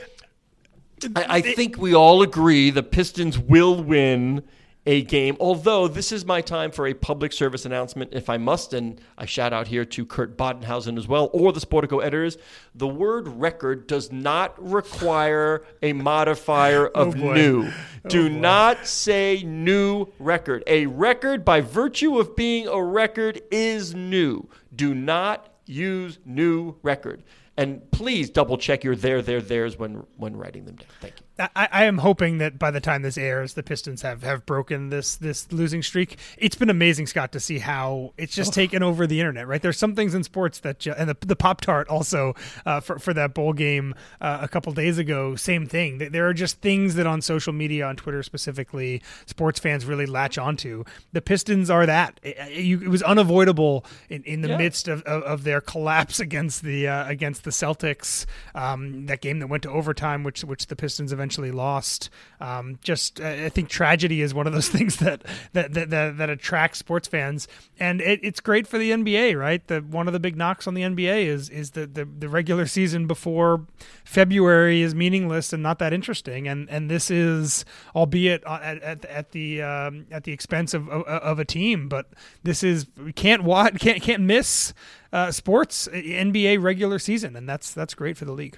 [1.16, 4.44] I, I think we all agree the Pistons will win
[4.86, 5.36] a game.
[5.40, 9.26] Although this is my time for a public service announcement, if I must, and I
[9.26, 12.38] shout out here to Kurt Badenhausen as well, or the Sportico editors.
[12.76, 17.34] The word record does not require a modifier oh, of boy.
[17.34, 17.68] new.
[17.68, 20.64] Oh, Do not say new record.
[20.68, 24.48] A record, by virtue of being a record, is new.
[24.76, 27.24] Do not use new record.
[27.58, 30.88] And please double check your there, there, there's when when writing them down.
[31.00, 31.26] Thank you.
[31.56, 34.90] I, I am hoping that by the time this airs, the Pistons have, have broken
[34.90, 36.18] this this losing streak.
[36.38, 39.48] It's been amazing, Scott, to see how it's just taken over the internet.
[39.48, 42.82] Right, there's some things in sports that, ju- and the, the Pop Tart also uh,
[42.82, 45.36] for for that bowl game uh, a couple days ago.
[45.38, 45.98] Same thing.
[45.98, 50.38] There are just things that on social media, on Twitter specifically, sports fans really latch
[50.38, 50.84] onto.
[51.14, 52.20] The Pistons are that.
[52.22, 54.58] It, it- it was unavoidable in, in the Yeah.
[54.58, 58.26] midst of, of, of their collapse against the uh, against the Celtics.
[58.54, 62.10] Um, that game that went to overtime, which which the Pistons eventually lost.
[62.42, 66.18] Um, just uh, I think tragedy is one of those things that that that, that,
[66.18, 67.48] that attracts sports fans,
[67.80, 69.40] and it, it's great for the NBA.
[69.40, 72.28] Right, the one of the big knocks on the NBA is is the, the the
[72.28, 73.66] regular season before
[74.04, 77.64] February is meaningless and not that interesting, and and this is
[77.96, 82.10] albeit at at, at the um, at the expense of, of of a team, but
[82.44, 84.74] this is we can't watch can't can't miss
[85.16, 88.58] uh, sports NBA regular season, and that's that's great for the league.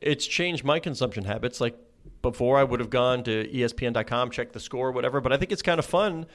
[0.00, 1.60] it's changed my consumption habits.
[1.60, 1.76] Like
[2.20, 5.20] before, I would have gone to ESPN.com, check the score, whatever.
[5.20, 6.26] But I think it's kind of fun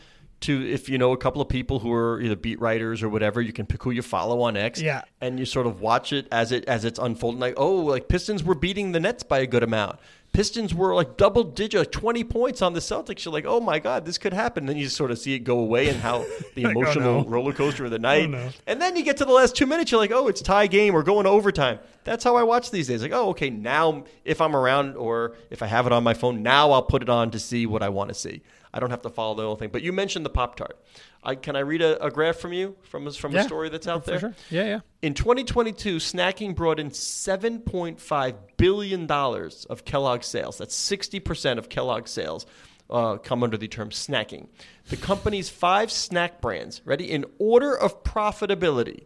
[0.42, 3.42] to, if you know a couple of people who are either beat writers or whatever,
[3.42, 5.02] you can pick who you follow on X, Yeah.
[5.20, 7.40] and you sort of watch it as it as it's unfolding.
[7.40, 10.00] Like, oh, like Pistons were beating the Nets by a good amount.
[10.38, 13.26] Pistons were like double digit, like 20 points on the Celtics.
[13.26, 14.68] You're like, oh my God, this could happen.
[14.68, 17.24] Then you just sort of see it go away and how the Like, oh, emotional
[17.24, 17.28] no.
[17.28, 18.30] roller coaster of the night.
[18.30, 18.50] no.
[18.68, 20.94] And then you get to the last two minutes, you're like, oh, it's tie game.
[20.94, 21.80] We're going to overtime.
[22.04, 23.02] That's how I watch these days.
[23.02, 26.44] Like, oh, okay, now if I'm around or if I have it on my phone,
[26.44, 28.44] now I'll put it on to see what I want to see.
[28.78, 29.70] I don't have to follow the whole thing.
[29.72, 30.78] But you mentioned the Pop Tart.
[31.24, 33.88] I, can I read a, a graph from you from, a- from a story that's
[33.88, 34.20] out for there?
[34.20, 34.36] sure.
[34.52, 34.80] Yeah, yeah.
[35.02, 40.60] In 2022, snacking brought in $7.5 billion of Kellogg's sales.
[40.60, 42.46] That's 60% of Kellogg's sales
[42.90, 44.48] uh, come under the term snacking.
[44.90, 49.06] The company's five snack brands, ready, in order of profitability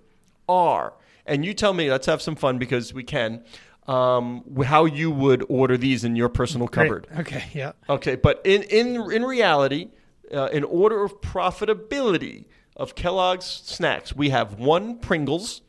[0.49, 0.93] are,
[1.25, 3.43] and you tell me, let's have some fun because we can,
[3.91, 6.86] um, how you would order these in your personal Great.
[6.88, 7.08] cupboard.
[7.19, 7.73] Okay, yeah.
[7.89, 9.89] Okay, but in in in reality,
[10.34, 15.62] uh, in order of profitability of Kellogg's snacks, we have one Pringles,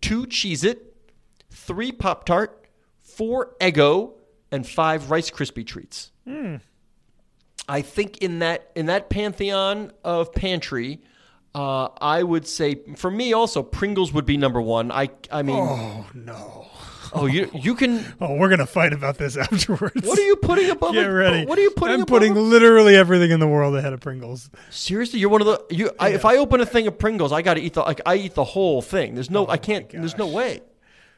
[0.00, 0.96] two Cheez It,
[1.50, 2.66] three Pop Tart,
[3.00, 4.14] four Eggo,
[4.50, 6.10] and five Rice Krispie treats.
[7.68, 11.00] I think in that in that pantheon of pantry,
[11.54, 14.90] Uh, I would say for me also Pringles would be number one.
[14.90, 16.66] I I mean, Oh no.
[17.12, 18.04] oh you you can.
[18.22, 20.06] Oh, we're gonna fight about this afterwards.
[20.06, 20.94] What are you putting above?
[20.94, 21.08] Get it?
[21.10, 21.44] ready.
[21.46, 22.00] What are you putting?
[22.00, 22.40] I'm putting it?
[22.40, 24.48] literally everything in the world ahead of Pringles.
[24.70, 25.90] Seriously, you're one of the you.
[25.98, 28.00] I, if I open a thing of Pringles, I got to eat the like.
[28.06, 29.14] I eat the whole thing.
[29.14, 29.48] There's Oh no.
[29.48, 29.90] I can't.
[29.90, 30.62] There's no way.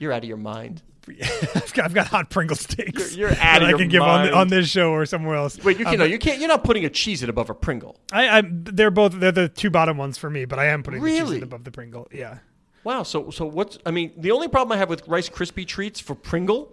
[0.01, 0.83] You're out of your mind.
[1.55, 3.17] I've got, I've got hot Pringles takes.
[3.17, 4.35] You're- you're that out of I your can give on, mind.
[4.35, 5.63] on this show or somewhere else.
[5.63, 5.99] Wait, you Um, can.
[6.01, 6.39] no, you can't.
[6.39, 7.97] You're not putting a Cheez It above a Pringle.
[8.13, 11.01] I, I, they're both they're the two bottom ones for me, but I am putting
[11.01, 11.37] the Really?
[11.37, 12.09] cheese above the Pringle.
[12.13, 12.39] Yeah.
[12.85, 13.03] Wow.
[13.03, 13.79] So so what's?
[13.87, 16.71] I mean, the only problem I have with Rice Krispie treats for Pringle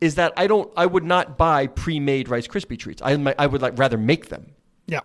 [0.00, 0.70] is that I don't.
[0.76, 3.00] I would not buy pre-made Rice Krispie treats.
[3.02, 4.52] I I would like rather make them.
[4.86, 5.00] Yeah.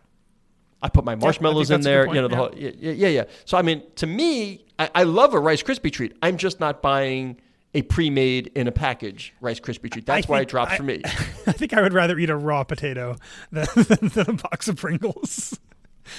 [0.82, 2.08] I put my marshmallows in a good there.
[2.08, 2.38] You know the yeah.
[2.38, 2.52] whole.
[2.56, 3.24] Yeah, yeah, yeah, yeah.
[3.46, 6.16] So I mean, to me, I, I love a Rice Krispie treat.
[6.22, 7.38] I'm just not buying
[7.74, 10.06] a pre-made in a package Rice Krispie treat.
[10.06, 11.02] That's I why it drops I- for me.
[11.06, 13.16] I think I would rather eat a raw potato
[13.52, 15.58] than, than, than a box of Pringles.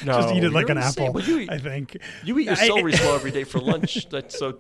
[0.05, 1.15] No, Just eat it like an apple.
[1.15, 4.07] Well, eat- I think You eat your celery slaw every day for lunch.
[4.11, 4.59] That's so.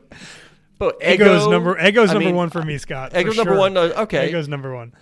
[0.78, 3.12] But Eggo's Eggo- number Eggo's I number mean, one for me, Scott.
[3.12, 3.58] Eggo's number sure.
[3.58, 3.76] one.
[3.76, 4.32] Uh, okay.
[4.32, 4.94] Eggo's number one.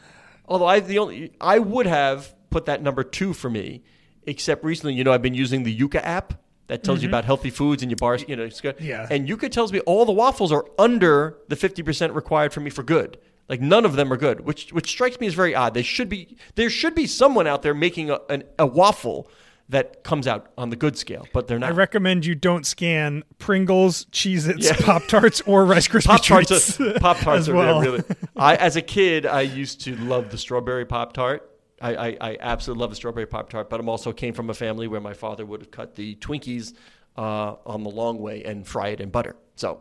[0.49, 3.85] Although I the only I would have put that number two for me,
[4.25, 6.35] except recently, you know, I've been using the Yuka app
[6.69, 8.25] that tells you about healthy foods and your bars.
[8.27, 8.77] You know, it's good.
[8.77, 8.87] Mm-hmm.
[8.87, 9.07] Yeah.
[9.11, 12.71] And Yuka tells me all the waffles are under the fifty percent required for me
[12.71, 13.19] for good.
[13.49, 15.75] Like none of them are good, which which strikes me as very odd.
[15.75, 19.31] They should be there should be someone out there making a, an, a waffle
[19.69, 21.71] that comes out on the good scale, but they're not.
[21.71, 24.77] I recommend you don't scan Pringles, Cheez-Its, Yeah.
[24.81, 27.81] Pop Tarts, or Rice Krispie Pop tarts, pop tarts as are well.
[27.81, 28.03] really.
[28.37, 31.51] I, as a kid, I used to love the strawberry pop tart.
[31.81, 34.55] I, I, I absolutely love the strawberry pop tart, but I'm also came from a
[34.55, 36.73] family where my father would have cut the Twinkies
[37.17, 39.37] uh, on the long way and fry it in butter.
[39.57, 39.81] So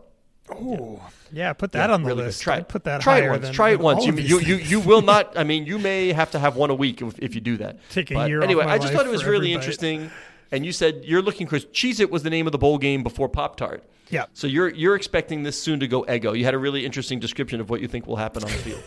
[0.51, 2.25] Oh, Yeah, put that yeah, on the really good.
[2.27, 2.41] list.
[2.43, 2.67] Try it.
[2.67, 3.41] Put that Try it once.
[3.43, 4.05] than- Try it once.
[4.05, 5.35] You, you, you you will not.
[5.37, 7.79] I mean, you may have to have one a week if, if you do that.
[7.89, 9.55] Take a But year Anyway, I just thought it was really bite.
[9.59, 10.11] interesting.
[10.51, 13.01] And you said you're looking because Cheez It was the name of the bowl game
[13.01, 13.83] before Pop Tart.
[14.11, 14.25] Yeah.
[14.33, 16.37] So you're you're expecting this soon to go Eggo.
[16.37, 18.83] You had a really interesting description of what you think will happen on the field.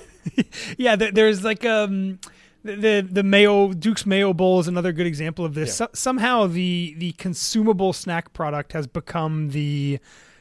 [0.78, 2.20] yeah, there, there's like um
[2.64, 5.76] the, the the Mayo Duke's Mayo Bowl is another good example of this.
[5.76, 9.98] So, somehow the the consumable snack product has become the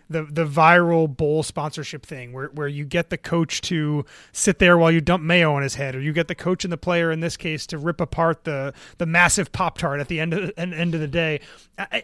[0.09, 4.77] the the viral bowl sponsorship thing where where you get the coach to sit there
[4.77, 7.11] while you dump mayo on his head or you get the coach and the player
[7.11, 10.47] in this case to rip apart the the massive pop tart at the end of
[10.47, 11.39] the end, of the day.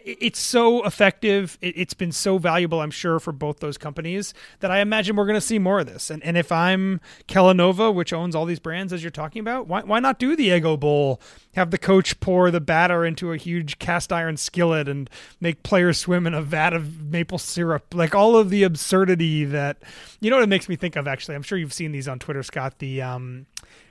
[0.04, 1.58] It's so effective.
[1.60, 5.26] It, it's been so valuable i'm sure for both those companies that i imagine we're
[5.26, 6.10] going to see more of this.
[6.10, 9.82] And and if i'm Kellanova which owns all these brands as you're talking about why
[9.82, 11.20] why not do the Eggo bowl
[11.54, 15.08] have the coach pour the batter into a huge cast iron skillet and
[15.40, 17.94] make players swim in a vat of maple syrup.
[17.94, 19.78] Like all of the absurdity that
[20.20, 21.34] you know what it makes me think of actually.
[21.34, 22.78] I'm sure you've seen these on Twitter, Scott.
[22.78, 23.46] The um,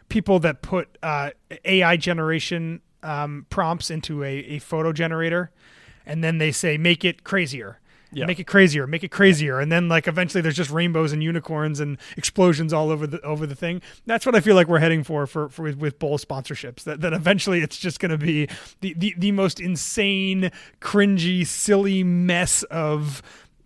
[0.09, 1.31] people that put uh,
[1.65, 5.51] AI generation um, prompts into a, a photo generator
[6.05, 7.79] and then they say make it crazier.
[8.13, 8.25] Yeah.
[8.25, 11.79] Make it crazier, make it crazier, and then like eventually there's just rainbows and unicorns
[11.79, 13.81] and explosions all over the over the thing.
[14.05, 16.83] That's what I feel like we're heading for for, for with, with bowl sponsorships.
[16.83, 18.47] That that eventually it's just going to be
[18.81, 23.21] the, the the most insane, cringy, silly mess of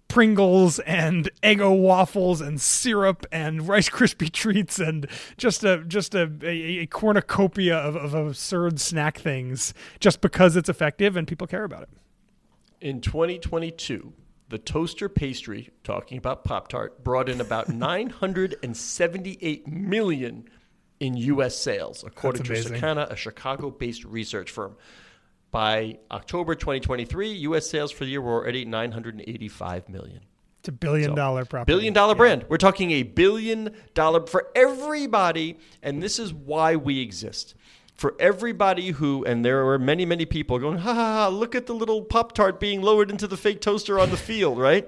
[0.07, 5.07] Pringles and Eggo waffles and syrup and Rice Krispie treats and
[5.37, 10.69] just a just a, a, a cornucopia of, of absurd snack things just because it's
[10.69, 11.89] effective and people care about it.
[12.79, 14.13] In 2022,
[14.49, 17.69] the toaster pastry, talking about Pop Tart, brought in about
[18.65, 20.49] 978 million
[20.99, 21.55] in U.S.
[21.57, 22.53] sales, according to.
[22.53, 24.75] Circana, a Chicago-based research firm.
[25.51, 27.69] By October 2023, U.S.
[27.69, 30.21] sales for the year were already 985 million.
[30.59, 31.71] It's a billion So, dollar property.
[31.71, 32.17] Billion dollar Yeah.
[32.17, 32.45] brand.
[32.49, 37.53] We're talking a billion dollar for everybody, and this is why we exist.
[37.97, 41.65] For everybody who, and there were many, many people going, ha ha ha, look at
[41.65, 44.87] the little Pop Tart being lowered into the fake toaster on the field, right?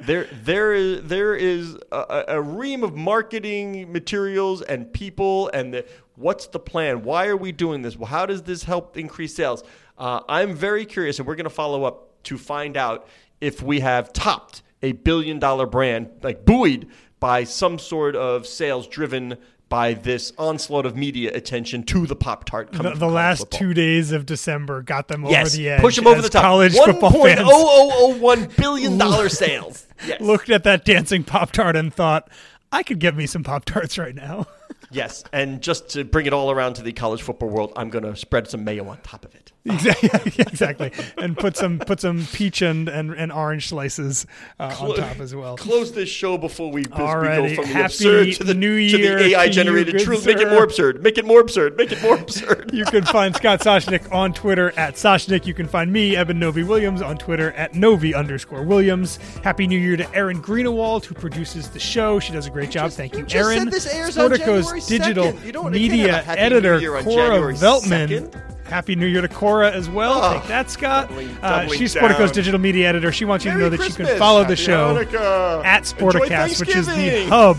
[0.00, 5.86] There, there is, there is a, a ream of marketing materials and people, and the,
[6.16, 7.04] what's the plan?
[7.04, 7.96] Why are we doing this?
[7.96, 9.62] Well, how does this help increase sales?
[9.96, 13.06] Uh, I'm very curious, and we're going to follow up to find out
[13.40, 16.88] if we have topped a billion dollar brand, like buoyed
[17.20, 19.36] by some sort of sales driven
[19.70, 22.72] by this onslaught of media attention to the Pop Tart.
[22.72, 25.80] The, the last two days of December got them yes, over the edge.
[25.80, 26.42] push them over the top.
[26.42, 29.86] College One football point fans oh oh oh one billion dollar sales.
[30.06, 32.28] Yes, looked at that dancing Pop Tart and thought,
[32.72, 34.46] I could get me some Pop Tarts right now.
[34.90, 38.04] yes, and just to bring it all around to the college football world, I'm going
[38.04, 39.52] to spread some mayo on top of it.
[39.64, 44.26] Exactly, exactly, and put some put some peach and and, and orange slices
[44.58, 45.56] uh, on top as well.
[45.58, 47.56] Close this show before we, Alrighty.
[47.56, 50.24] go from the Happy absurd to the New year to the AI generated truth.
[50.24, 51.02] Make it more absurd.
[51.02, 51.76] Make it more absurd.
[51.76, 52.70] Make it more absurd.
[52.72, 55.44] You can find Scott Soshnick on Twitter at Soshnick.
[55.44, 59.18] You can find me, Eben Novy-Williams, on Twitter at Novy underscore Williams.
[59.44, 62.18] Happy New Year to Erin Greenewald, who produces the show.
[62.18, 62.92] She does a great job.
[62.92, 63.58] Thank you, you Erin.
[63.58, 65.32] said this airs on Sportico's digital
[65.70, 68.08] media have a Happy editor, New Year on Cora Veltman.
[68.08, 68.59] 2nd.
[68.70, 70.20] Happy New Year to Cora as well.
[70.22, 71.08] Oh, Take that, Scott.
[71.08, 72.04] doubling- Uh, she's down.
[72.04, 73.10] Sportico's digital media editor.
[73.12, 74.18] She wants you to know that you can Christmas.
[74.18, 75.64] follow the Happy show Hanukkah.
[75.64, 77.58] at Enjoy Sporticast, which is the hub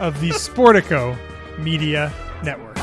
[0.00, 1.16] of the Sportico
[1.58, 2.76] Media Network.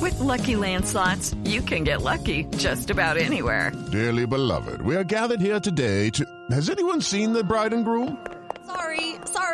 [0.00, 3.72] With Lucky Land slots, you can get lucky just about anywhere.
[3.90, 6.24] Dearly beloved, we are gathered here today to.
[6.50, 8.16] Has anyone seen the bride and groom?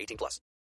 [0.00, 0.40] 18 plus.